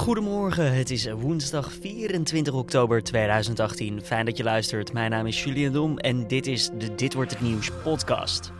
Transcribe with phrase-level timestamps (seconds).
[0.00, 4.02] Goedemorgen, het is woensdag 24 oktober 2018.
[4.02, 4.92] Fijn dat je luistert.
[4.92, 8.52] Mijn naam is Julian Dom en dit is de Dit wordt het nieuws podcast.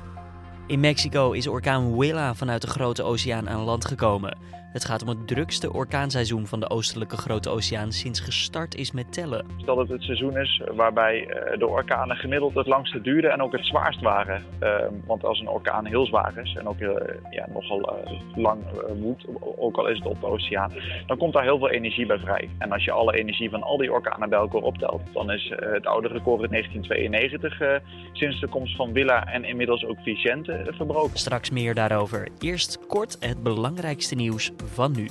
[0.66, 4.38] In Mexico is orkaan Willa vanuit de Grote Oceaan aan land gekomen.
[4.72, 9.12] Het gaat om het drukste orkaanseizoen van de oostelijke Grote Oceaan sinds gestart is met
[9.12, 9.46] tellen.
[9.64, 13.52] Dat het het seizoen is waarbij eh, de orkanen gemiddeld het langste duurden en ook
[13.52, 14.42] het zwaarst waren.
[14.58, 16.90] Ehm, want als een orkaan heel zwaar is en ook uh,
[17.30, 18.60] ja, nogal uh, lang
[19.00, 20.72] woedt, ook al is het op de oceaan,
[21.06, 22.48] dan komt daar heel veel energie bij vrij.
[22.58, 25.86] En als je alle energie van al die orkanen bij elkaar optelt, dan is het
[25.86, 31.18] oude record in 1992 sinds de komst van Willa en inmiddels ook Vicente verbroken.
[31.18, 32.28] Straks meer daarover.
[32.38, 35.08] Eerst kort het belangrijkste nieuws van nu.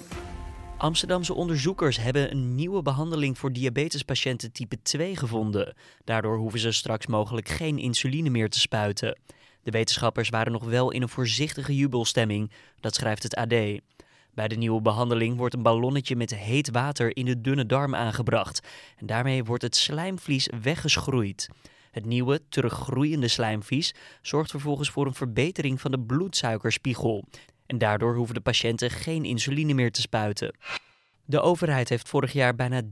[0.78, 5.74] Amsterdamse onderzoekers hebben een nieuwe behandeling voor diabetespatiënten type 2 gevonden.
[6.04, 9.18] Daardoor hoeven ze straks mogelijk geen insuline meer te spuiten.
[9.64, 13.54] De wetenschappers waren nog wel in een voorzichtige jubelstemming, dat schrijft het AD.
[14.34, 18.68] Bij de nieuwe behandeling wordt een ballonnetje met heet water in de dunne darm aangebracht.
[18.98, 21.50] En daarmee wordt het slijmvlies weggeschroeid.
[21.92, 27.24] Het nieuwe, teruggroeiende slijmvlies zorgt vervolgens voor een verbetering van de bloedsuikerspiegel.
[27.70, 30.56] En daardoor hoeven de patiënten geen insuline meer te spuiten.
[31.26, 32.86] De overheid heeft vorig jaar bijna 30%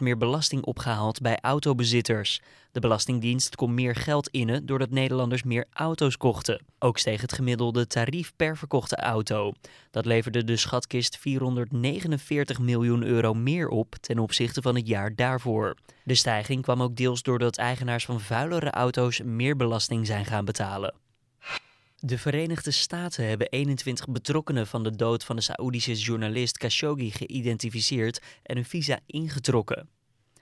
[0.00, 2.40] meer belasting opgehaald bij autobezitters.
[2.72, 6.64] De Belastingdienst kon meer geld innen doordat Nederlanders meer auto's kochten.
[6.78, 9.52] Ook steeg het gemiddelde tarief per verkochte auto.
[9.90, 15.74] Dat leverde de schatkist 449 miljoen euro meer op ten opzichte van het jaar daarvoor.
[16.04, 20.94] De stijging kwam ook deels doordat eigenaars van vuilere auto's meer belasting zijn gaan betalen.
[22.00, 28.22] De Verenigde Staten hebben 21 betrokkenen van de dood van de Saoedische journalist Khashoggi geïdentificeerd
[28.42, 29.88] en een visa ingetrokken.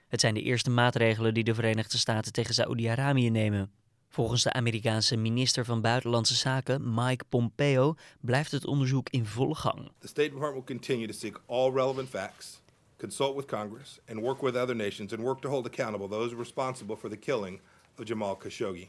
[0.07, 3.71] Het zijn de eerste maatregelen die de Verenigde Staten tegen Saoedi-Arabië nemen.
[4.09, 9.91] Volgens de Amerikaanse minister van Buitenlandse Zaken, Mike Pompeo, blijft het onderzoek in volle gang.
[9.99, 12.61] The State Department will continue to seek all relevant facts,
[12.97, 16.95] consult with Congress and work with other nations and work to hold accountable those responsible
[16.95, 17.59] for the killing
[17.95, 18.87] of Jamal Khashoggi.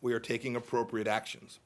[0.00, 1.60] We are taking appropriate actions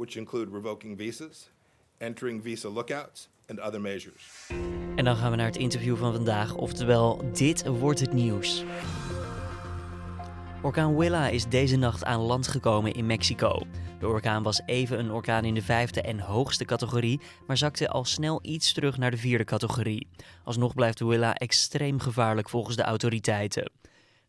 [0.00, 1.50] which include revoking visas,
[1.98, 4.48] entering visa lookouts and other measures.
[4.96, 8.64] En dan gaan we naar het interview van vandaag, oftewel dit wordt het nieuws.
[10.62, 13.62] Orkaan Willa is deze nacht aan land gekomen in Mexico.
[13.98, 18.04] De orkaan was even een orkaan in de vijfde en hoogste categorie, maar zakte al
[18.04, 20.06] snel iets terug naar de vierde categorie.
[20.44, 23.72] Alsnog blijft Willa extreem gevaarlijk volgens de autoriteiten.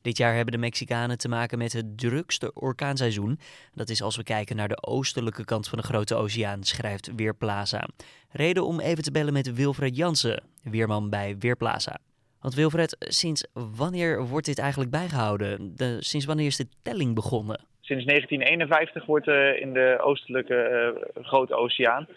[0.02, 3.40] Dit jaar hebben de Mexicanen te maken met het drukste orkaanseizoen.
[3.74, 7.88] Dat is als we kijken naar de oostelijke kant van de Grote Oceaan, schrijft Weerplaza.
[8.30, 11.98] Reden om even te bellen met Wilfred Jansen, weerman bij Weerplaza.
[12.40, 13.48] Want Wilfred, sinds
[13.78, 15.76] wanneer wordt dit eigenlijk bijgehouden?
[15.76, 17.60] De, sinds wanneer is de telling begonnen?
[17.82, 22.08] Sinds 1951 wordt uh, in de oostelijke uh, Grote Oceaan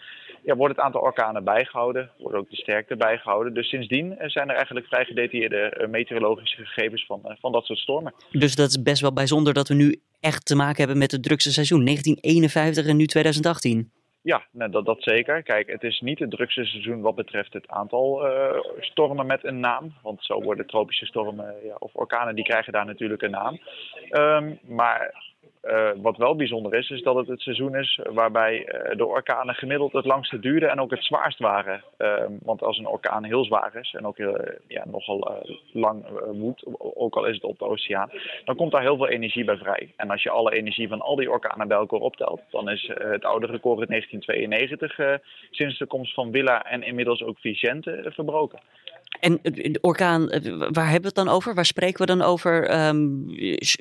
[0.45, 3.53] ja, wordt het aantal orkanen bijgehouden, wordt ook de sterkte bijgehouden.
[3.53, 8.13] Dus sindsdien zijn er eigenlijk vrij gedetailleerde meteorologische gegevens van, van dat soort stormen.
[8.31, 11.23] Dus dat is best wel bijzonder dat we nu echt te maken hebben met het
[11.23, 13.91] drukste seizoen, 1951 en nu 2018.
[14.21, 15.43] Ja, nou, dat, dat zeker.
[15.43, 19.59] Kijk, het is niet het drukste seizoen wat betreft het aantal uh, stormen met een
[19.59, 19.93] naam.
[20.01, 23.59] Want zo worden tropische stormen ja, of orkanen, die krijgen daar natuurlijk een naam.
[24.11, 25.13] Um, maar
[25.65, 29.55] uh, wat wel bijzonder is, is dat het het seizoen is waarbij uh, de orkanen
[29.55, 31.83] gemiddeld het langste duurden en ook het zwaarst waren.
[31.97, 34.17] Uh, want als een orkaan heel zwaar is en ook
[34.67, 38.09] ja, nogal lang woedt, ook al is het op de oceaan,
[38.45, 39.93] dan komt daar heel veel energie bij vrij.
[39.95, 43.25] En als je alle energie van al die orkanen bij elkaar optelt, dan is het
[43.25, 45.19] oude record in 1992
[45.51, 48.59] sinds de komst van Willa en inmiddels ook Vicente verbroken.
[49.19, 50.25] En de orkaan,
[50.71, 51.53] waar hebben we het dan over?
[51.53, 52.87] Waar spreken we dan over?
[52.87, 53.25] Um,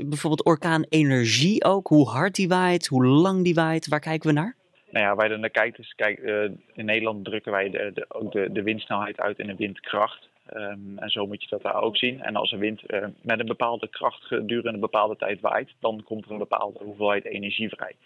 [0.09, 1.87] bijvoorbeeld orkaanenergie ook.
[1.87, 3.89] Hoe hard die waait, hoe lang die waait.
[3.89, 4.57] Waar kijken we naar?
[4.91, 6.43] Nou ja, waar je dan naar kijkt is, kijk, uh,
[6.75, 10.29] in Nederland drukken wij de, de, ook de, windsnelheid uit in de windkracht.
[10.57, 12.23] Um, en zo moet je dat daar ook zien.
[12.23, 12.83] En als een wind
[13.23, 17.25] met een bepaalde kracht gedurende een bepaalde tijd waait, dan komt er een bepaalde hoeveelheid
[17.25, 17.97] energie vrij.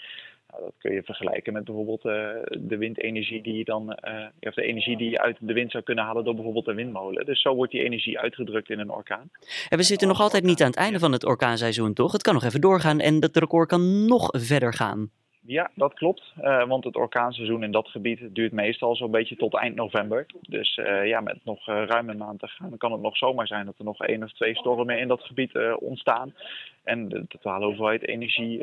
[0.51, 2.13] Nou, dat kun je vergelijken met bijvoorbeeld uh,
[2.59, 5.85] de windenergie die je dan, uh, of de energie die je uit de wind zou
[5.85, 7.27] kunnen halen door bijvoorbeeld een windmolen.
[7.27, 9.31] Dus zo wordt die energie uitgedrukt in een orkaan.
[9.69, 12.13] En we zitten nog altijd niet aan het einde van het orkaanseizoen, toch?
[12.13, 15.11] Het kan nog even doorgaan en het record kan nog verder gaan.
[15.49, 16.33] Ja, dat klopt.
[16.41, 20.27] Uh, want het orkaanseizoen in dat gebied duurt meestal zo'n beetje tot eind november.
[20.49, 23.47] Dus uh, ja, met nog uh, ruim een maand te gaan, kan het nog zomaar
[23.47, 26.35] zijn dat er nog één of twee stormen in dat gebied ontstaan.
[26.85, 28.63] En de totale hoeveelheid energie,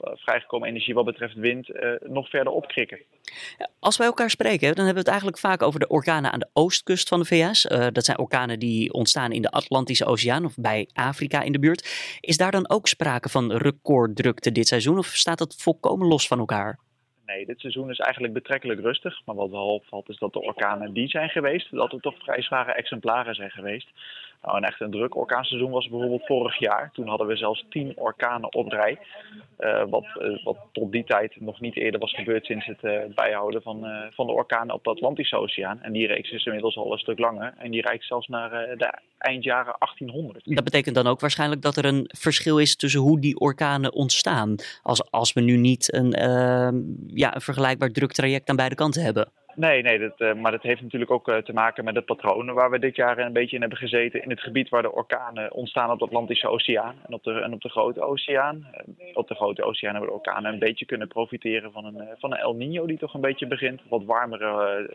[0.00, 1.70] vrijgekomen energie wat betreft wind,
[2.02, 2.98] nog verder opkrikken.
[3.78, 6.50] Als wij elkaar spreken, dan hebben we het eigenlijk vaak over de orkanen aan de
[6.52, 7.62] oostkust van de VS.
[7.92, 12.18] dat zijn orkanen die ontstaan in de Atlantische Oceaan of bij Afrika in de buurt.
[12.20, 16.38] Is daar dan ook sprake van recorddrukte dit seizoen of staat dat volkomen los van
[16.38, 16.78] elkaar?
[17.26, 19.20] Nee, dit seizoen is eigenlijk betrekkelijk rustig.
[19.24, 22.42] Maar wat wel opvalt is dat de orkanen die zijn geweest, dat er toch vrij
[22.42, 23.88] zware exemplaren zijn geweest.
[24.44, 26.90] Nou, een echt een druk orkaanseizoen was bijvoorbeeld vorig jaar.
[26.92, 28.98] Toen hadden we zelfs tien orkanen op rij.
[29.58, 33.00] Uh, wat, uh, wat tot die tijd nog niet eerder was gebeurd sinds het uh,
[33.14, 35.82] bijhouden van, van de orkanen op de Atlantische Oceaan.
[35.82, 37.54] En die reeks is inmiddels al een stuk langer.
[37.58, 40.44] En die reikt zelfs naar de eindjaren 1800.
[40.44, 44.54] Dat betekent dan ook waarschijnlijk dat er een verschil is tussen hoe die orkanen ontstaan.
[44.82, 46.10] Als, als we nu niet een,
[47.06, 49.28] ja, een vergelijkbaar druk traject aan beide kanten hebben.
[49.56, 52.54] Nee, nee dat, uh, maar dat heeft natuurlijk ook uh, te maken met de patronen
[52.54, 54.22] waar we dit jaar een beetje in hebben gezeten.
[54.22, 57.52] In het gebied waar de orkanen ontstaan op de Atlantische Oceaan en op de, en
[57.52, 58.66] op de Grote Oceaan.
[58.98, 62.32] Uh, op de Grote Oceaan hebben de orkanen een beetje kunnen profiteren van een, van
[62.32, 63.80] een El Nino die toch een beetje begint.
[63.88, 64.90] Wat warmere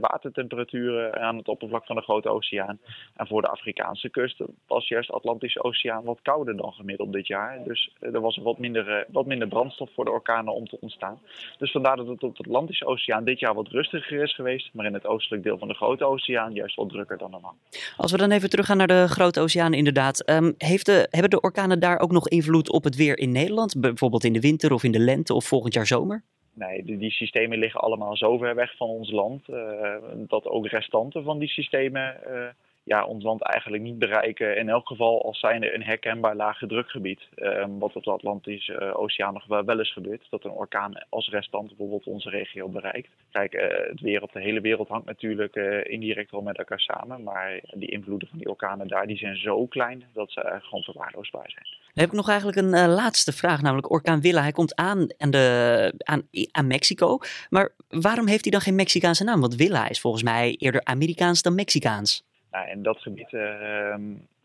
[0.00, 2.78] watertemperaturen aan het oppervlak van de Grote Oceaan.
[3.16, 7.26] En voor de Afrikaanse kust was juist de Atlantische Oceaan wat kouder dan gemiddeld dit
[7.26, 7.64] jaar.
[7.64, 10.76] Dus uh, er was wat minder, uh, wat minder brandstof voor de orkanen om te
[10.80, 11.18] ontstaan.
[11.58, 14.70] Dus vandaar dat het op de Atlantische Oceaan dit jaar wat rustiger is geweest.
[14.72, 17.56] Maar in het oostelijk deel van de Grote Oceaan juist wat drukker dan normaal.
[17.96, 20.30] Als we dan even teruggaan naar de Grote Oceaan inderdaad.
[20.30, 23.80] Um, heeft de, hebben de orkanen daar ook nog invloed op het weer in Nederland?
[23.80, 26.22] Bijvoorbeeld in de winter of in de lente of volgend jaar zomer?
[26.54, 31.22] Nee, die, systemen liggen allemaal zo ver weg van ons land uh, dat ook restanten
[31.22, 32.48] van die systemen uh,
[32.84, 34.56] ja, ons land eigenlijk niet bereiken.
[34.56, 37.20] In elk geval als zijnde een herkenbaar lage drukgebied.
[37.36, 40.26] Uh, wat op de Atlantische Oceaan nog wel, eens gebeurt.
[40.30, 43.08] Dat een orkaan als restant bijvoorbeeld onze regio bereikt.
[43.30, 43.52] Kijk,
[43.90, 47.22] het weer op de hele wereld hangt natuurlijk indirect wel met elkaar samen.
[47.22, 51.50] Maar die invloeden van die orkanen daar die zijn zo klein dat ze gewoon verwaarloosbaar
[51.50, 51.66] zijn.
[51.94, 54.42] Dan heb ik nog eigenlijk een uh, laatste vraag, namelijk Orkaan Willa.
[54.42, 57.18] Hij komt aan, aan, de, aan, aan Mexico,
[57.50, 59.40] maar waarom heeft hij dan geen Mexicaanse naam?
[59.40, 62.24] Want Willa is volgens mij eerder Amerikaans dan Mexicaans.
[62.54, 63.94] Nou, in dat gebied uh,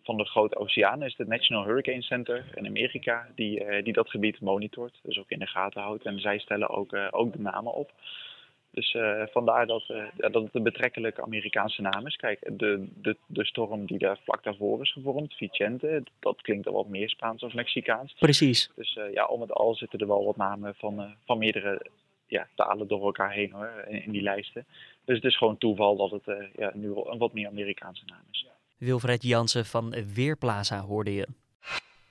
[0.04, 4.10] van de Grote Oceaan is het National Hurricane Center in Amerika die, uh, die dat
[4.10, 6.06] gebied monitort, dus ook in de gaten houdt.
[6.06, 7.92] En zij stellen ook, ook de namen op.
[8.72, 12.16] Dus uh, vandaar dat, uh, dat het een betrekkelijk Amerikaanse naam is.
[12.16, 16.74] Kijk, de, de, de storm die daar vlak daarvoor is gevormd, Vicente, dat klinkt al
[16.74, 18.14] wat meer Spaans of Mexicaans.
[18.14, 18.72] Precies.
[18.76, 21.82] Dus uh, ja, om het al zitten er wel wat namen van, van meerdere
[22.30, 24.66] ja, talen door elkaar heen hoor, in, in, die lijsten.
[25.10, 28.48] Dus het is gewoon toeval dat het ja, nu een wat meer Amerikaanse naam is.
[28.78, 31.28] Wilfred Jansen van Weerplaza hoorde je.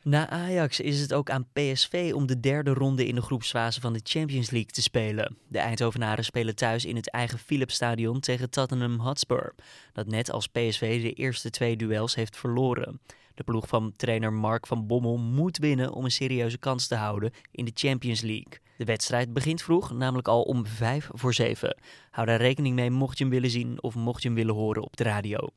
[0.02, 3.92] Na Ajax is het ook aan PSV om de derde ronde in de groepsfase van
[3.92, 5.36] de Champions League te spelen.
[5.48, 9.54] De Eindhovenaren spelen thuis in het eigen Philipsstadion tegen Tottenham Hotspur,
[9.92, 13.00] dat net als PSV de eerste twee duels heeft verloren.
[13.34, 17.30] De ploeg van trainer Mark van Bommel moet winnen om een serieuze kans te houden
[17.52, 18.58] in de Champions League.
[18.78, 21.76] De wedstrijd begint vroeg, namelijk al om vijf voor zeven.
[22.10, 24.82] Hou daar rekening mee mocht je hem willen zien of mocht je hem willen horen
[24.82, 25.48] op de radio.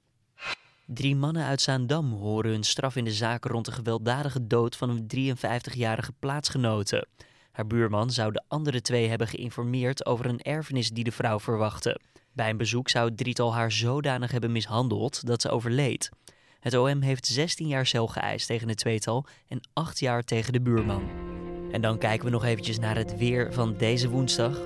[0.86, 4.90] Drie mannen uit Zaandam horen hun straf in de zaak rond de gewelddadige dood van
[4.90, 7.08] een 53-jarige plaatsgenote.
[7.52, 12.00] Haar buurman zou de andere twee hebben geïnformeerd over een erfenis die de vrouw verwachtte.
[12.34, 16.10] Bij een bezoek zou het drietal haar zodanig hebben mishandeld dat ze overleed.
[16.60, 20.62] Het OM heeft 16 jaar cel geëist tegen het tweetal en 8 jaar tegen de
[20.62, 21.41] buurman.
[21.72, 24.60] En dan kijken we nog eventjes naar het weer van deze woensdag.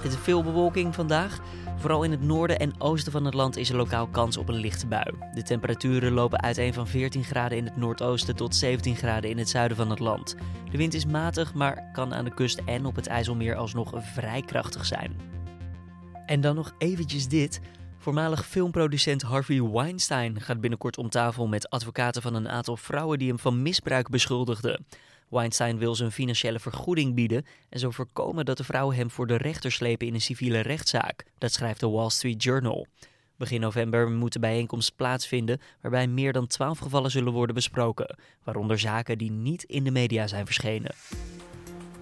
[0.00, 1.40] Het is veel bewolking vandaag.
[1.76, 4.54] Vooral in het noorden en oosten van het land is er lokaal kans op een
[4.60, 5.14] lichte bui.
[5.34, 9.48] De temperaturen lopen uiteen van 14 graden in het noordoosten tot 17 graden in het
[9.48, 10.36] zuiden van het land.
[10.70, 14.42] De wind is matig, maar kan aan de kust en op het IJsselmeer alsnog vrij
[14.42, 15.16] krachtig zijn.
[16.26, 17.60] En dan nog eventjes dit.
[17.98, 23.28] Voormalig filmproducent Harvey Weinstein gaat binnenkort om tafel met advocaten van een aantal vrouwen die
[23.28, 24.86] hem van misbruik beschuldigden.
[25.30, 29.36] Weinstein wil zijn financiële vergoeding bieden en zo voorkomen dat de vrouwen hem voor de
[29.36, 31.24] rechter slepen in een civiele rechtszaak.
[31.38, 32.86] Dat schrijft de Wall Street Journal.
[33.36, 38.78] Begin november moet de bijeenkomst plaatsvinden waarbij meer dan 12 gevallen zullen worden besproken, waaronder
[38.78, 40.94] zaken die niet in de media zijn verschenen.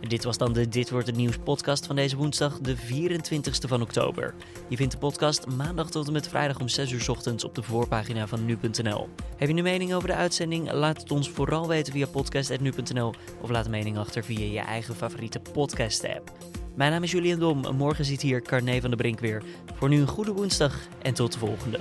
[0.01, 3.83] Dit was dan de Dit Wordt Het Nieuws podcast van deze woensdag, de 24ste van
[3.83, 4.35] oktober.
[4.69, 7.63] Je vindt de podcast maandag tot en met vrijdag om 6 uur ochtends op de
[7.63, 9.09] voorpagina van nu.nl.
[9.37, 10.73] Heb je een mening over de uitzending?
[10.73, 15.41] Laat het ons vooral weten via podcast.nu.nl of laat mening achter via je eigen favoriete
[15.53, 16.33] podcast-app.
[16.75, 17.77] Mijn naam is Julian Dom.
[17.77, 19.43] Morgen zit hier Carne van de Brink weer.
[19.75, 21.81] Voor nu een goede woensdag en tot de volgende.